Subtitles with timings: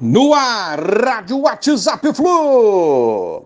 [0.00, 3.44] No ar, Rádio WhatsApp Flu.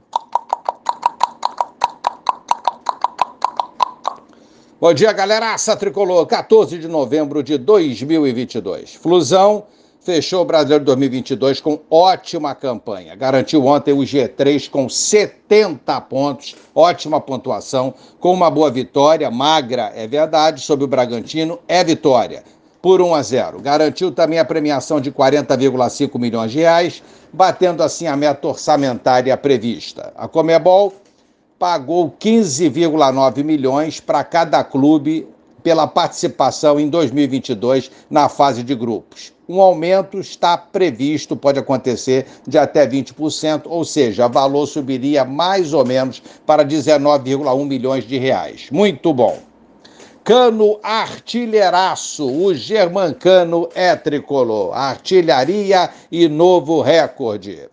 [4.80, 5.52] Bom dia, galera.
[5.52, 8.94] Aça Tricolor, 14 de novembro de 2022.
[8.94, 9.64] Flusão
[10.00, 13.14] fechou o Brasileiro 2022 com ótima campanha.
[13.14, 20.06] Garantiu ontem o G3 com 70 pontos, ótima pontuação, com uma boa vitória, magra, é
[20.06, 22.42] verdade, sobre o Bragantino, é vitória
[22.80, 23.60] por 1 a 0.
[23.60, 27.02] Garantiu também a premiação de 40,5 milhões de reais,
[27.32, 30.12] batendo assim a meta orçamentária prevista.
[30.16, 30.94] A Comebol
[31.58, 35.26] pagou 15,9 milhões para cada clube
[35.62, 39.32] pela participação em 2022 na fase de grupos.
[39.48, 45.72] Um aumento está previsto, pode acontecer, de até 20%, ou seja, o valor subiria mais
[45.72, 48.68] ou menos para 19,1 milhões de reais.
[48.70, 49.47] Muito bom.
[50.28, 54.76] Cano artilheiraço, o Germancano é tricolor.
[54.76, 57.66] Artilharia e novo recorde.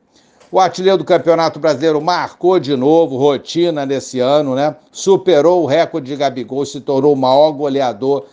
[0.49, 4.73] O artilheiro do Campeonato Brasileiro marcou de novo, rotina nesse ano, né?
[4.89, 8.25] Superou o recorde de Gabigol, se tornou o maior goleador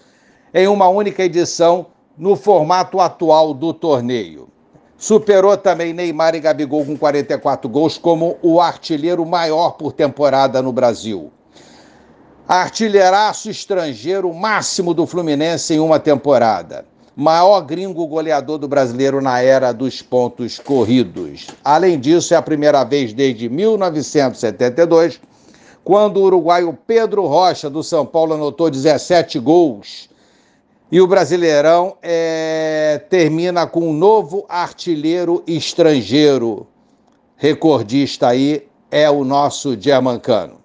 [0.55, 1.87] em uma única edição
[2.17, 4.49] no formato atual do torneio.
[4.97, 10.73] Superou também Neymar e Gabigol com 44 gols como o artilheiro maior por temporada no
[10.73, 11.33] Brasil.
[12.49, 16.85] Artilheiraço estrangeiro máximo do Fluminense em uma temporada.
[17.15, 21.47] Maior gringo goleador do brasileiro na era dos pontos corridos.
[21.63, 25.21] Além disso, é a primeira vez desde 1972,
[25.85, 30.09] quando o uruguaio Pedro Rocha, do São Paulo, anotou 17 gols.
[30.91, 36.67] E o Brasileirão é, termina com um novo artilheiro estrangeiro.
[37.37, 40.62] Recordista aí é o nosso Germancano.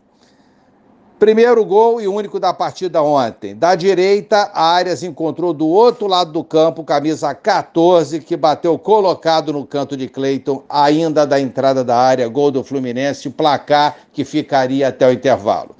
[1.19, 3.55] Primeiro gol e único da partida ontem.
[3.55, 9.65] Da direita, Arias encontrou do outro lado do campo, camisa 14, que bateu colocado no
[9.65, 15.07] canto de Cleiton, ainda da entrada da área, gol do Fluminense, placar que ficaria até
[15.07, 15.75] o intervalo.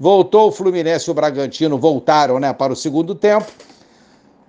[0.00, 3.44] Voltou o Fluminense e o Bragantino, voltaram né, para o segundo tempo.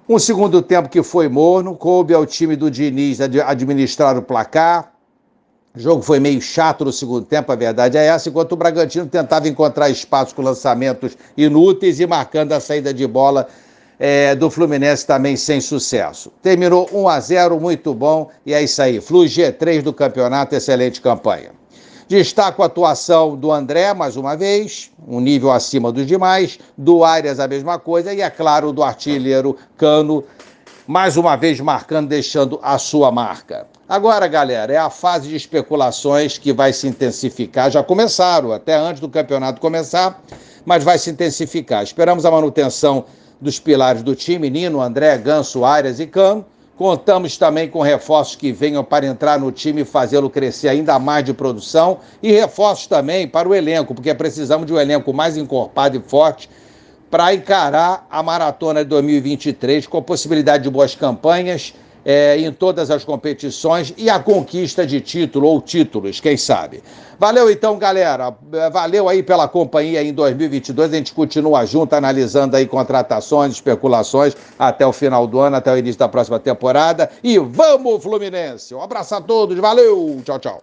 [0.08, 4.94] Um segundo tempo que foi morno, coube ao time do Diniz administrar o placar,
[5.80, 9.06] o jogo foi meio chato no segundo tempo, a verdade é essa, enquanto o Bragantino
[9.06, 13.48] tentava encontrar espaço com lançamentos inúteis e marcando a saída de bola
[13.98, 16.34] é, do Fluminense também sem sucesso.
[16.42, 19.00] Terminou 1 a 0 muito bom, e é isso aí.
[19.00, 21.52] Flu G3 do campeonato, excelente campanha.
[22.10, 27.40] Destaco a atuação do André, mais uma vez, um nível acima dos demais, do Arias
[27.40, 30.26] a mesma coisa, e é claro, do artilheiro Cano,
[30.86, 33.66] mais uma vez marcando, deixando a sua marca.
[33.90, 37.72] Agora, galera, é a fase de especulações que vai se intensificar.
[37.72, 40.22] Já começaram, até antes do campeonato começar,
[40.64, 41.82] mas vai se intensificar.
[41.82, 43.06] Esperamos a manutenção
[43.42, 46.46] dos pilares do time, Nino, André, Ganso, Arias e Cano.
[46.78, 51.26] Contamos também com reforços que venham para entrar no time e fazê-lo crescer ainda mais
[51.26, 55.98] de produção e reforços também para o elenco, porque precisamos de um elenco mais encorpado
[55.98, 56.48] e forte
[57.10, 61.74] para encarar a maratona de 2023 com possibilidade de boas campanhas
[62.04, 66.82] é, em todas as competições e a conquista de título ou títulos, quem sabe.
[67.20, 68.34] Valeu então, galera.
[68.72, 70.94] Valeu aí pela companhia em 2022.
[70.94, 75.78] A gente continua junto analisando aí contratações, especulações até o final do ano, até o
[75.78, 77.10] início da próxima temporada.
[77.22, 78.74] E vamos, Fluminense!
[78.74, 79.58] Um abraço a todos.
[79.58, 80.22] Valeu.
[80.24, 80.58] Tchau, tchau.